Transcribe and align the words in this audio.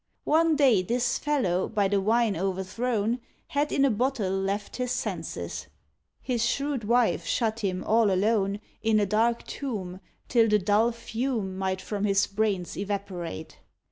One 0.25 0.55
day 0.55 0.81
this 0.81 1.19
fellow, 1.19 1.69
by 1.69 1.87
the 1.87 2.01
wine 2.01 2.35
o'erthrown, 2.35 3.19
Had 3.49 3.71
in 3.71 3.85
a 3.85 3.91
bottle 3.91 4.31
left 4.33 4.77
his 4.77 4.89
senses; 4.89 5.67
His 6.23 6.43
shrewd 6.43 6.85
wife 6.85 7.23
shut 7.27 7.59
him 7.59 7.83
all 7.83 8.09
alone 8.09 8.61
In 8.81 8.99
a 8.99 9.05
dark 9.05 9.45
tomb, 9.45 9.99
till 10.27 10.49
the 10.49 10.57
dull 10.57 10.91
fume 10.91 11.55
Might 11.55 11.81
from 11.83 12.05
his 12.05 12.25
brains 12.25 12.75
evaporate. 12.77 13.59